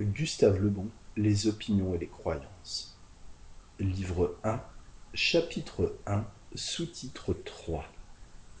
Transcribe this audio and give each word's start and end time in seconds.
Gustave 0.00 0.62
Lebon, 0.62 0.88
Les 1.16 1.46
opinions 1.46 1.94
et 1.94 1.98
les 1.98 2.08
croyances. 2.08 2.98
Livre 3.78 4.38
1, 4.44 4.62
chapitre 5.12 5.94
1, 6.06 6.24
sous-titre 6.54 7.34
3. 7.34 7.84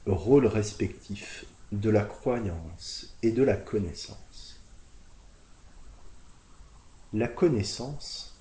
Rôle 0.04 0.46
respectif 0.46 1.46
de 1.72 1.88
la 1.88 2.04
croyance 2.04 3.16
et 3.22 3.32
de 3.32 3.42
la 3.42 3.56
connaissance. 3.56 4.60
La 7.14 7.28
connaissance 7.28 8.38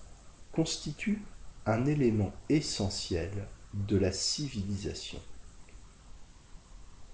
constitue 0.52 1.22
un 1.66 1.86
élément 1.86 2.34
essentiel 2.50 3.48
de 3.76 3.98
la 3.98 4.12
civilisation. 4.12 5.22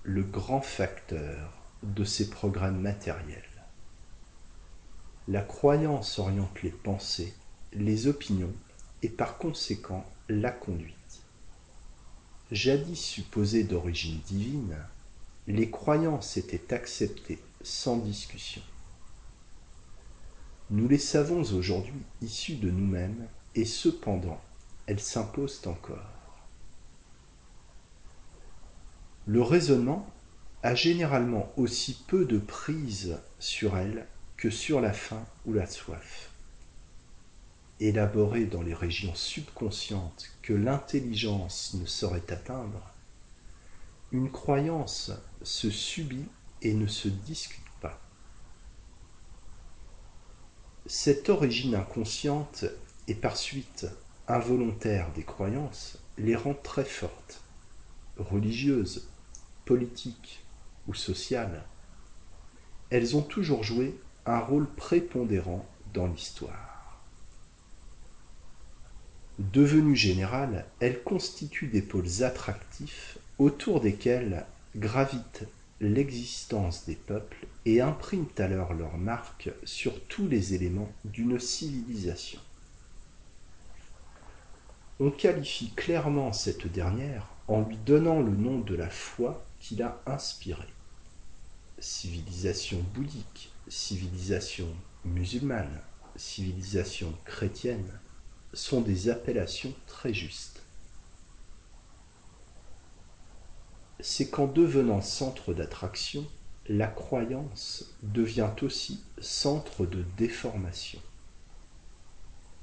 Le 0.01 0.23
grand 0.23 0.61
facteur 0.61 1.53
de 1.83 2.03
ses 2.03 2.31
programmes 2.31 2.81
matériels. 2.81 3.54
La 5.27 5.41
croyance 5.41 6.19
oriente 6.19 6.61
les 6.61 6.69
pensées, 6.69 7.33
les 7.73 8.05
opinions 8.05 8.53
et 9.01 9.09
par 9.09 9.37
conséquent 9.37 10.05
la 10.29 10.51
conduite. 10.51 10.95
Jadis 12.51 12.95
supposées 12.95 13.63
d'origine 13.63 14.19
divine, 14.27 14.77
les 15.47 15.71
croyances 15.71 16.37
étaient 16.37 16.73
acceptées 16.73 17.39
sans 17.63 17.97
discussion. 17.97 18.61
Nous 20.69 20.87
les 20.87 20.99
savons 20.99 21.41
aujourd'hui 21.53 22.01
issues 22.21 22.55
de 22.55 22.69
nous-mêmes 22.69 23.27
et 23.55 23.65
cependant 23.65 24.39
elles 24.85 24.99
s'imposent 24.99 25.65
encore. 25.65 25.97
Le 29.25 29.41
raisonnement 29.41 30.07
a 30.61 30.75
généralement 30.75 31.51
aussi 31.57 32.03
peu 32.07 32.25
de 32.25 32.37
prise 32.37 33.17
sur 33.39 33.75
elles 33.75 34.05
que 34.37 34.49
sur 34.49 34.81
la 34.81 34.93
faim 34.93 35.25
ou 35.45 35.53
la 35.53 35.65
soif. 35.65 36.31
Élaborée 37.79 38.45
dans 38.45 38.61
les 38.61 38.73
régions 38.73 39.15
subconscientes 39.15 40.31
que 40.41 40.53
l'intelligence 40.53 41.75
ne 41.79 41.85
saurait 41.85 42.31
atteindre, 42.31 42.93
une 44.11 44.31
croyance 44.31 45.11
se 45.41 45.69
subit 45.69 46.27
et 46.61 46.73
ne 46.73 46.87
se 46.87 47.07
discute 47.07 47.63
pas. 47.81 47.99
Cette 50.85 51.29
origine 51.29 51.75
inconsciente 51.75 52.65
et 53.07 53.15
par 53.15 53.37
suite 53.37 53.87
involontaire 54.27 55.11
des 55.13 55.23
croyances 55.23 55.97
les 56.17 56.35
rend 56.35 56.53
très 56.53 56.85
fortes, 56.85 57.41
religieuses, 58.17 59.09
politiques 59.65 60.43
ou 60.87 60.93
sociales. 60.93 61.65
Elles 62.89 63.15
ont 63.17 63.21
toujours 63.21 63.63
joué 63.63 63.99
un 64.25 64.39
rôle 64.39 64.67
prépondérant 64.67 65.65
dans 65.93 66.07
l'histoire. 66.07 67.01
Devenue 69.37 69.95
générale, 69.95 70.65
elle 70.79 71.03
constitue 71.03 71.67
des 71.67 71.81
pôles 71.81 72.23
attractifs 72.23 73.17
autour 73.37 73.81
desquels 73.81 74.45
gravite 74.75 75.43
l'existence 75.81 76.85
des 76.85 76.95
peuples 76.95 77.45
et 77.65 77.81
impriment 77.81 78.27
alors 78.37 78.73
leur 78.73 78.97
marque 78.97 79.49
sur 79.65 80.01
tous 80.07 80.27
les 80.27 80.53
éléments 80.53 80.91
d'une 81.03 81.39
civilisation. 81.39 82.39
On 85.01 85.11
qualifie 85.11 85.71
clairement 85.71 86.31
cette 86.31 86.71
dernière 86.71 87.27
en 87.49 87.61
lui 87.61 87.77
donnant 87.85 88.21
le 88.21 88.31
nom 88.31 88.59
de 88.59 88.75
la 88.75 88.89
foi 88.89 89.45
qui 89.59 89.75
l'a 89.75 90.01
inspirée. 90.05 90.74
Civilisation 91.79 92.81
bouddhique, 92.93 93.51
civilisation 93.67 94.67
musulmane, 95.03 95.81
civilisation 96.15 97.13
chrétienne 97.25 97.99
sont 98.53 98.79
des 98.79 99.09
appellations 99.09 99.73
très 99.85 100.13
justes. 100.13 100.61
C'est 103.99 104.29
qu'en 104.29 104.47
devenant 104.47 105.01
centre 105.01 105.53
d'attraction, 105.53 106.25
la 106.67 106.87
croyance 106.87 107.95
devient 108.03 108.51
aussi 108.61 109.03
centre 109.19 109.85
de 109.85 110.03
déformation. 110.17 111.01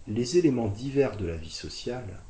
Les 0.09 0.39
éléments 0.39 0.69
divers 0.69 1.17
de 1.17 1.27
la 1.27 1.37
vie 1.37 1.51
sociale, 1.51 2.21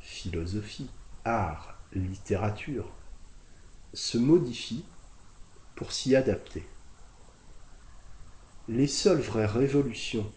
philosophie, 0.00 0.90
art, 1.24 1.78
littérature, 1.92 2.92
se 3.94 4.18
modifient 4.18 4.84
pour 5.78 5.92
s'y 5.92 6.16
adapter. 6.16 6.66
Les 8.66 8.88
seules 8.88 9.20
vraies 9.20 9.46
révolutions 9.46 10.28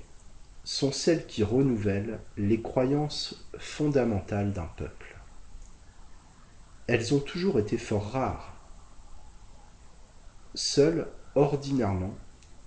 sont 0.64 0.92
celles 0.92 1.26
qui 1.26 1.44
renouvellent 1.44 2.20
les 2.38 2.62
croyances 2.62 3.50
fondamentales 3.58 4.54
d'un 4.54 4.70
peuple. 4.78 5.18
Elles 6.86 7.16
ont 7.16 7.20
toujours 7.20 7.58
été 7.58 7.80
fort 7.80 8.12
rares. 8.12 8.54
Seul, 10.54 11.08
ordinairement, 11.34 12.14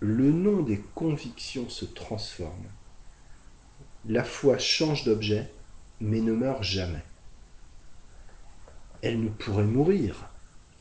le 0.00 0.32
nom 0.32 0.64
des 0.64 0.80
convictions 0.96 1.68
se 1.68 1.84
transforme. 1.84 2.66
La 4.04 4.24
foi 4.24 4.58
change 4.58 5.04
d'objet, 5.04 5.48
mais 6.00 6.20
ne 6.20 6.32
meurt 6.32 6.64
jamais. 6.64 7.04
Elle 9.00 9.22
ne 9.22 9.28
pourrait 9.28 9.62
mourir, 9.62 10.28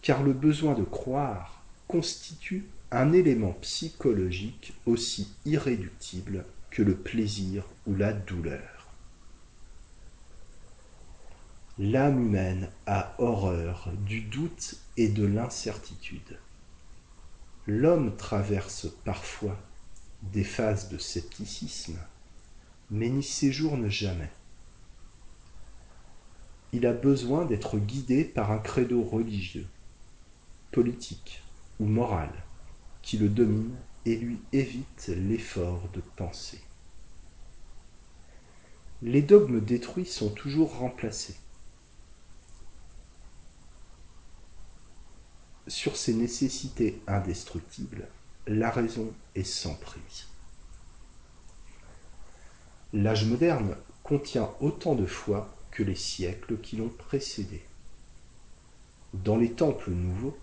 car 0.02 0.24
le 0.24 0.34
besoin 0.34 0.74
de 0.74 0.84
croire 0.84 1.53
constitue 1.94 2.66
un 2.90 3.14
élément 3.14 3.54
psychologique 3.62 4.74
aussi 4.88 5.32
irréductible 5.46 6.44
que 6.72 6.82
le 6.82 6.98
plaisir 6.98 7.66
ou 7.86 7.94
la 7.94 8.14
douleur. 8.14 8.88
L'âme 11.78 12.20
humaine 12.20 12.72
a 12.88 13.14
horreur 13.20 13.92
du 14.08 14.22
doute 14.22 14.78
et 14.98 15.08
de 15.08 15.24
l'incertitude. 15.24 16.40
L'homme 17.68 18.18
traverse 18.18 18.88
parfois 19.06 19.60
des 20.24 20.44
phases 20.44 20.90
de 20.90 20.98
scepticisme, 20.98 22.00
mais 22.90 23.10
n'y 23.10 23.22
séjourne 23.22 23.88
jamais. 23.88 24.32
Il 26.72 26.88
a 26.88 26.94
besoin 26.94 27.46
d'être 27.46 27.78
guidé 27.78 28.24
par 28.24 28.50
un 28.50 28.58
credo 28.58 29.04
religieux, 29.04 29.68
politique 30.72 31.44
ou 31.80 31.86
moral 31.86 32.32
qui 33.02 33.18
le 33.18 33.30
domine 33.30 33.76
et 34.06 34.16
lui 34.16 34.40
évite 34.52 35.12
l'effort 35.16 35.88
de 35.94 36.02
penser. 36.16 36.62
Les 39.02 39.22
dogmes 39.22 39.60
détruits 39.60 40.06
sont 40.06 40.30
toujours 40.30 40.78
remplacés. 40.78 41.36
Sur 45.68 45.96
ces 45.96 46.14
nécessités 46.14 47.02
indestructibles, 47.08 48.08
la 48.48 48.70
raison 48.70 49.14
est 49.36 49.44
sans 49.44 49.76
prise. 49.76 50.28
L'âge 52.94 53.26
moderne 53.26 53.76
contient 54.04 54.52
autant 54.60 54.96
de 54.96 55.06
foi 55.06 55.54
que 55.72 55.84
les 55.84 55.96
siècles 55.96 56.60
qui 56.60 56.76
l'ont 56.76 56.90
précédé. 56.90 57.64
Dans 59.14 59.38
les 59.38 59.52
temples 59.52 59.92
nouveaux, 59.92 60.38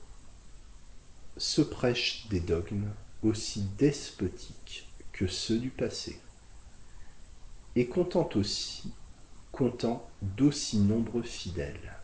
se 1.41 1.63
prêchent 1.63 2.27
des 2.29 2.41
dogmes 2.41 2.91
aussi 3.23 3.63
despotiques 3.79 4.87
que 5.11 5.27
ceux 5.27 5.59
du 5.59 5.71
passé, 5.71 6.21
et 7.77 7.87
comptant 7.87 8.29
aussi 8.35 8.93
comptant 9.51 10.07
d'aussi 10.21 10.77
nombreux 10.77 11.23
fidèles. 11.23 11.97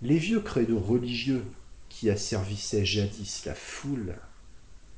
Les 0.00 0.16
vieux 0.16 0.40
credos 0.40 0.80
religieux 0.80 1.44
qui 1.90 2.08
asservissaient 2.08 2.86
jadis 2.86 3.44
la 3.44 3.54
foule 3.54 4.16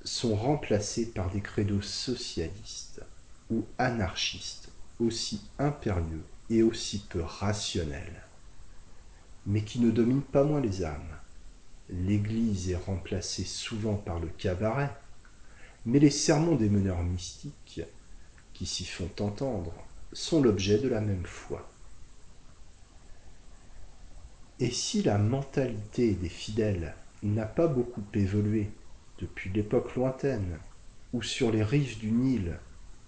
sont 0.05 0.37
remplacés 0.37 1.11
par 1.11 1.31
des 1.31 1.41
credos 1.41 1.83
socialistes 1.83 3.03
ou 3.51 3.67
anarchistes 3.77 4.69
aussi 5.01 5.41
impérieux 5.59 6.25
et 6.49 6.63
aussi 6.63 7.01
peu 7.09 7.23
rationnels, 7.23 8.23
mais 9.47 9.63
qui 9.65 9.81
ne 9.81 9.91
dominent 9.91 10.23
pas 10.23 10.45
moins 10.45 10.61
les 10.61 10.85
âmes 10.85 11.19
l'Église 11.91 12.71
est 12.71 12.77
remplacée 12.77 13.45
souvent 13.45 13.95
par 13.95 14.21
le 14.21 14.29
cabaret, 14.29 14.91
mais 15.87 15.99
les 15.99 16.11
sermons 16.11 16.57
des 16.57 16.71
meneurs 16.71 17.03
mystiques, 17.03 17.83
qui 18.55 18.67
s'y 18.67 18.85
font 18.85 19.11
entendre, 19.21 19.73
sont 20.13 20.41
l'objet 20.41 20.79
de 20.79 20.89
la 20.89 21.01
même 21.01 21.27
foi. 21.27 21.69
Et 24.61 24.71
si 24.71 25.03
la 25.03 25.19
mentalité 25.19 26.13
des 26.13 26.29
fidèles 26.29 26.95
n'a 27.23 27.47
pas 27.47 27.67
beaucoup 27.67 28.05
évolué 28.15 28.71
depuis 29.19 29.51
l'époque 29.51 29.95
lointaine, 29.97 30.59
où 31.13 31.23
sur 31.23 31.51
les 31.51 31.63
rives 31.63 31.99
du 31.99 32.11
Nil, 32.11 32.59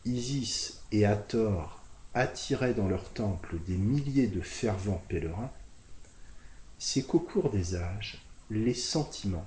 Isis 0.05 0.83
et 0.93 1.07
Hathor 1.07 1.81
attiraient 2.15 2.75
dans 2.75 2.89
leurs 2.89 3.11
temples 3.11 3.57
des 3.67 3.77
milliers 3.77 4.29
de 4.29 4.41
fervents 4.41 5.03
pèlerins, 5.09 5.51
c'est 6.79 7.07
qu'au 7.07 7.21
cours 7.21 7.51
des 7.51 7.75
âges, 7.75 8.26
les 8.51 8.75
sentiments, 8.75 9.47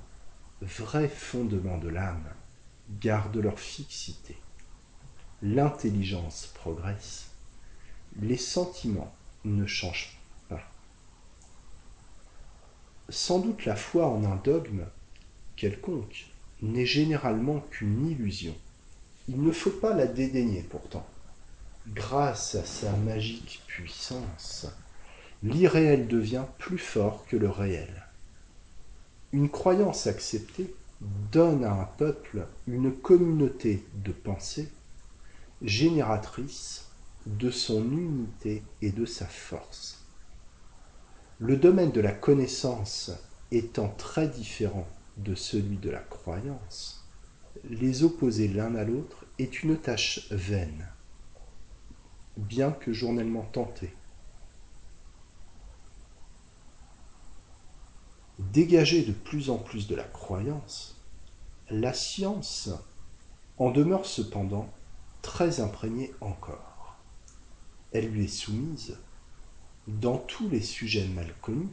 vrais 0.61 1.07
fondements 1.07 1.77
de 1.77 1.87
l'âme, 1.87 2.29
gardent 2.99 3.37
leur 3.37 3.59
fixité. 3.59 4.37
L'intelligence 5.41 6.51
progresse. 6.53 7.29
Les 8.19 8.37
sentiments 8.37 9.13
ne 9.45 9.65
changent 9.65 10.19
pas. 10.49 10.61
Sans 13.07 13.39
doute 13.39 13.65
la 13.65 13.75
foi 13.75 14.07
en 14.07 14.25
un 14.25 14.35
dogme 14.35 14.85
quelconque 15.55 16.27
n'est 16.61 16.85
généralement 16.85 17.61
qu'une 17.71 18.07
illusion. 18.07 18.55
Il 19.29 19.41
ne 19.41 19.51
faut 19.51 19.69
pas 19.69 19.93
la 19.93 20.07
dédaigner 20.07 20.63
pourtant. 20.63 21.07
Grâce 21.87 22.55
à 22.55 22.65
sa 22.65 22.91
magique 22.97 23.61
puissance, 23.67 24.67
l'irréel 25.41 26.07
devient 26.07 26.45
plus 26.57 26.77
fort 26.77 27.25
que 27.27 27.37
le 27.37 27.49
réel. 27.49 28.08
Une 29.31 29.49
croyance 29.49 30.07
acceptée 30.07 30.73
donne 31.31 31.63
à 31.63 31.71
un 31.71 31.85
peuple 31.85 32.47
une 32.65 32.91
communauté 32.91 33.85
de 34.03 34.11
pensée 34.11 34.69
génératrice 35.61 36.87
de 37.27 37.51
son 37.51 37.83
unité 37.91 38.63
et 38.81 38.91
de 38.91 39.05
sa 39.05 39.27
force. 39.27 40.03
Le 41.37 41.57
domaine 41.57 41.91
de 41.91 42.01
la 42.01 42.11
connaissance 42.11 43.11
étant 43.51 43.89
très 43.89 44.27
différent 44.27 44.87
de 45.17 45.35
celui 45.35 45.77
de 45.77 45.91
la 45.91 45.99
croyance, 45.99 47.05
les 47.69 48.03
opposer 48.03 48.47
l'un 48.47 48.73
à 48.73 48.83
l'autre 48.83 49.25
est 49.37 49.61
une 49.61 49.77
tâche 49.77 50.27
vaine, 50.31 50.87
bien 52.35 52.71
que 52.71 52.93
journellement 52.93 53.47
tentée. 53.51 53.93
Dégagée 58.53 59.03
de 59.03 59.11
plus 59.11 59.51
en 59.51 59.57
plus 59.57 59.87
de 59.87 59.93
la 59.95 60.05
croyance, 60.05 60.95
la 61.69 61.93
science 61.93 62.71
en 63.59 63.69
demeure 63.69 64.07
cependant 64.07 64.67
très 65.21 65.59
imprégnée 65.59 66.11
encore. 66.19 66.95
Elle 67.91 68.09
lui 68.09 68.25
est 68.25 68.27
soumise 68.27 68.97
dans 69.87 70.17
tous 70.17 70.49
les 70.49 70.61
sujets 70.61 71.07
mal 71.09 71.31
connus, 71.41 71.69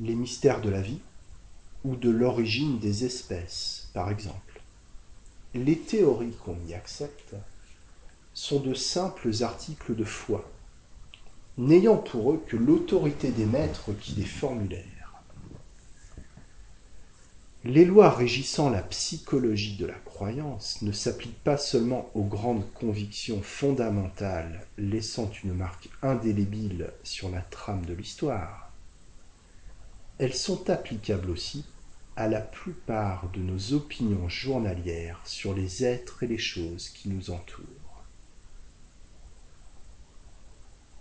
les 0.00 0.14
mystères 0.14 0.62
de 0.62 0.70
la 0.70 0.80
vie 0.80 1.00
ou 1.84 1.96
de 1.96 2.08
l'origine 2.08 2.78
des 2.78 3.04
espèces, 3.04 3.90
par 3.92 4.10
exemple. 4.10 4.62
Les 5.52 5.78
théories 5.78 6.36
qu'on 6.44 6.56
y 6.66 6.72
accepte 6.72 7.34
sont 8.32 8.60
de 8.60 8.72
simples 8.72 9.42
articles 9.42 9.94
de 9.94 10.04
foi, 10.04 10.50
n'ayant 11.58 11.98
pour 11.98 12.32
eux 12.32 12.42
que 12.46 12.56
l'autorité 12.56 13.32
des 13.32 13.46
maîtres 13.46 13.92
qui 14.00 14.12
les 14.12 14.24
formulèrent. 14.24 15.03
Les 17.66 17.86
lois 17.86 18.10
régissant 18.10 18.68
la 18.68 18.82
psychologie 18.82 19.78
de 19.78 19.86
la 19.86 19.94
croyance 19.94 20.82
ne 20.82 20.92
s'appliquent 20.92 21.42
pas 21.42 21.56
seulement 21.56 22.10
aux 22.14 22.24
grandes 22.24 22.70
convictions 22.74 23.40
fondamentales 23.40 24.66
laissant 24.76 25.30
une 25.42 25.54
marque 25.54 25.88
indélébile 26.02 26.92
sur 27.04 27.30
la 27.30 27.40
trame 27.40 27.86
de 27.86 27.94
l'histoire. 27.94 28.70
Elles 30.18 30.34
sont 30.34 30.68
applicables 30.68 31.30
aussi 31.30 31.64
à 32.16 32.28
la 32.28 32.42
plupart 32.42 33.30
de 33.30 33.40
nos 33.40 33.72
opinions 33.72 34.28
journalières 34.28 35.22
sur 35.24 35.54
les 35.54 35.86
êtres 35.86 36.22
et 36.22 36.26
les 36.26 36.36
choses 36.36 36.90
qui 36.90 37.08
nous 37.08 37.30
entourent. 37.30 38.04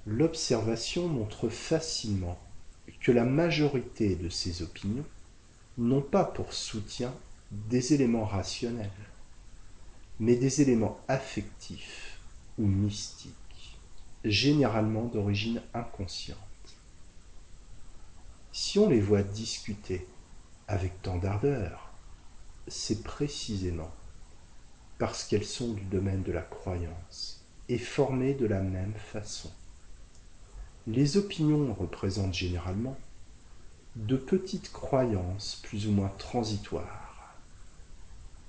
L'observation 0.06 1.10
montre 1.10 1.50
facilement 1.50 2.40
que 3.02 3.12
la 3.12 3.26
majorité 3.26 4.16
de 4.16 4.30
ces 4.30 4.62
opinions 4.62 5.06
non 5.78 6.02
pas 6.02 6.24
pour 6.24 6.54
soutien 6.54 7.14
des 7.52 7.94
éléments 7.94 8.26
rationnels, 8.26 8.90
mais 10.20 10.36
des 10.36 10.62
éléments 10.62 11.00
affectifs 11.08 12.20
ou 12.58 12.66
mystiques, 12.66 13.78
généralement 14.24 15.06
d'origine 15.06 15.62
inconsciente. 15.74 16.38
Si 18.52 18.78
on 18.78 18.88
les 18.88 19.02
voit 19.02 19.24
discuter 19.24 20.08
avec 20.68 21.02
tant 21.02 21.18
d'ardeur, 21.18 21.92
c'est 22.68 23.04
précisément 23.04 23.92
parce 25.00 25.24
qu'elles 25.24 25.46
sont 25.46 25.74
du 25.74 25.84
domaine 25.86 26.24
de 26.24 26.32
la 26.32 26.44
croyance 26.44 27.44
et 27.68 27.78
formées 27.78 28.36
de 28.36 28.46
la 28.46 28.62
même 28.62 28.94
façon. 28.94 29.52
Les 30.86 31.18
opinions 31.18 31.74
représentent 31.74 32.34
généralement 32.34 32.98
de 33.96 34.18
petites 34.18 34.72
croyances 34.72 35.62
plus 35.64 35.88
ou 35.88 35.92
moins 35.92 36.12
transitoires. 36.18 37.36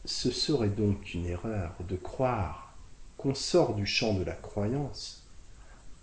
Ce 0.07 0.31
serait 0.31 0.71
donc 0.71 1.13
une 1.15 1.27
erreur 1.27 1.75
de 1.89 1.97
croire 1.97 2.75
qu'on 3.19 3.35
sort 3.35 3.75
du 3.75 3.87
champ 3.87 4.15
de 4.15 4.25
la 4.25 4.35
croyance 4.35 5.23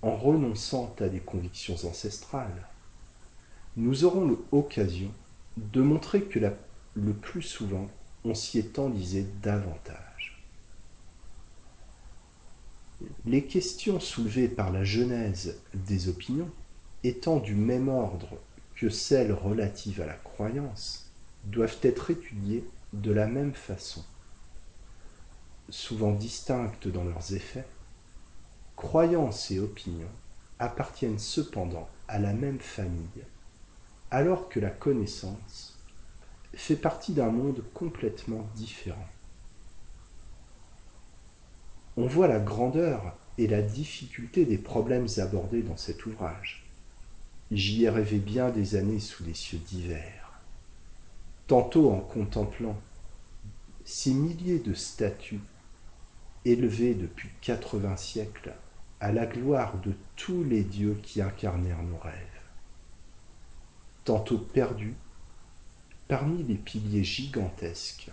en 0.01 0.15
renonçant 0.15 0.95
à 0.99 1.07
des 1.07 1.19
convictions 1.19 1.75
ancestrales. 1.87 2.67
Nous 3.77 4.05
aurons 4.05 4.37
l'occasion 4.51 5.11
de 5.57 5.81
montrer 5.81 6.23
que 6.23 6.39
le 6.95 7.13
plus 7.13 7.41
souvent 7.41 7.87
on 8.23 8.35
s'y 8.35 8.59
étendisait 8.59 9.27
davantage. 9.41 10.45
Les 13.25 13.45
questions 13.45 13.99
soulevées 13.99 14.47
par 14.47 14.71
la 14.71 14.83
genèse 14.83 15.59
des 15.73 16.09
opinions 16.09 16.49
étant 17.03 17.39
du 17.39 17.55
même 17.55 17.89
ordre 17.89 18.37
celles 18.89 19.31
relatives 19.31 20.01
à 20.01 20.05
la 20.05 20.13
croyance 20.13 21.11
doivent 21.43 21.79
être 21.81 22.11
étudiées 22.11 22.63
de 22.93 23.11
la 23.11 23.27
même 23.27 23.53
façon. 23.53 24.03
Souvent 25.69 26.11
distinctes 26.11 26.87
dans 26.87 27.03
leurs 27.03 27.33
effets, 27.33 27.65
croyance 28.75 29.51
et 29.51 29.59
opinion 29.59 30.09
appartiennent 30.59 31.19
cependant 31.19 31.87
à 32.07 32.19
la 32.19 32.33
même 32.33 32.59
famille, 32.59 33.23
alors 34.11 34.49
que 34.49 34.59
la 34.59 34.69
connaissance 34.69 35.79
fait 36.53 36.75
partie 36.75 37.13
d'un 37.13 37.31
monde 37.31 37.63
complètement 37.73 38.45
différent. 38.55 39.07
On 41.97 42.07
voit 42.07 42.27
la 42.27 42.39
grandeur 42.39 43.17
et 43.37 43.47
la 43.47 43.61
difficulté 43.61 44.45
des 44.45 44.57
problèmes 44.57 45.07
abordés 45.17 45.63
dans 45.63 45.77
cet 45.77 46.05
ouvrage. 46.05 46.60
J'y 47.51 47.83
ai 47.83 47.89
rêvé 47.89 48.19
bien 48.19 48.49
des 48.49 48.75
années 48.75 49.01
sous 49.01 49.25
les 49.25 49.33
cieux 49.33 49.57
d'hiver, 49.57 50.39
tantôt 51.47 51.91
en 51.91 51.99
contemplant 51.99 52.79
ces 53.83 54.13
milliers 54.13 54.59
de 54.59 54.73
statues 54.73 55.41
élevées 56.45 56.93
depuis 56.93 57.27
quatre-vingts 57.41 57.97
siècles 57.97 58.53
à 59.01 59.11
la 59.11 59.25
gloire 59.25 59.77
de 59.81 59.91
tous 60.15 60.45
les 60.45 60.63
dieux 60.63 60.97
qui 61.03 61.21
incarnèrent 61.21 61.83
nos 61.83 61.97
rêves, 61.97 62.15
tantôt 64.05 64.37
perdus 64.37 64.95
parmi 66.07 66.43
les 66.43 66.55
piliers 66.55 67.03
gigantesques 67.03 68.11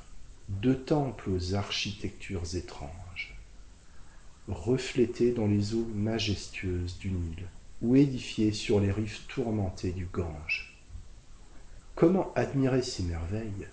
de 0.49 0.75
temples 0.75 1.30
aux 1.30 1.54
architectures 1.54 2.57
étranges, 2.57 3.37
reflétés 4.49 5.30
dans 5.30 5.47
les 5.47 5.75
eaux 5.75 5.87
majestueuses 5.95 6.99
du 6.99 7.12
Nil 7.12 7.47
ou 7.82 7.97
édifiés 7.97 8.52
sur 8.52 8.80
les 8.80 8.90
rives 8.90 9.20
tourmentées 9.28 9.92
du 9.92 10.06
Gange. 10.06 10.75
Comment 11.94 12.32
admirer 12.35 12.82
ces 12.82 13.02
merveilles 13.02 13.68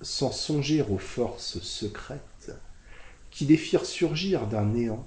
sans 0.00 0.32
songer 0.32 0.82
aux 0.82 0.98
forces 0.98 1.60
secrètes 1.60 2.52
qui 3.30 3.44
les 3.44 3.56
firent 3.56 3.86
surgir 3.86 4.46
d'un 4.46 4.64
néant 4.64 5.06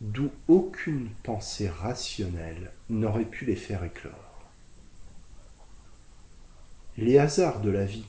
d'où 0.00 0.30
aucune 0.48 1.10
pensée 1.22 1.68
rationnelle 1.68 2.72
n'aurait 2.88 3.24
pu 3.24 3.44
les 3.44 3.56
faire 3.56 3.84
éclore? 3.84 4.14
Les 6.96 7.18
hasards 7.18 7.60
de 7.60 7.70
la 7.70 7.84
vie 7.84 8.06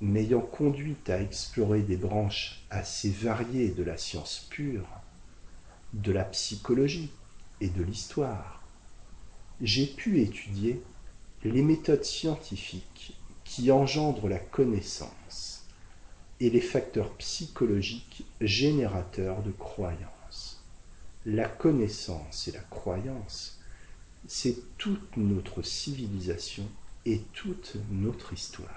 m'ayant 0.00 0.40
conduit 0.40 0.96
à 1.08 1.20
explorer 1.20 1.82
des 1.82 1.96
branches 1.96 2.62
assez 2.70 3.10
variées 3.10 3.70
de 3.70 3.82
la 3.82 3.96
science 3.96 4.46
pure, 4.50 4.86
de 5.92 6.12
la 6.12 6.24
psychologie 6.24 7.10
et 7.60 7.68
de 7.68 7.82
l'histoire, 7.82 8.57
j'ai 9.60 9.86
pu 9.86 10.20
étudier 10.20 10.80
les 11.44 11.62
méthodes 11.62 12.04
scientifiques 12.04 13.16
qui 13.44 13.70
engendrent 13.72 14.28
la 14.28 14.38
connaissance 14.38 15.64
et 16.40 16.50
les 16.50 16.60
facteurs 16.60 17.12
psychologiques 17.14 18.24
générateurs 18.40 19.42
de 19.42 19.50
croyances. 19.50 20.62
La 21.26 21.48
connaissance 21.48 22.46
et 22.48 22.52
la 22.52 22.60
croyance, 22.60 23.58
c'est 24.26 24.56
toute 24.76 25.16
notre 25.16 25.62
civilisation 25.62 26.64
et 27.04 27.20
toute 27.32 27.76
notre 27.90 28.32
histoire. 28.32 28.68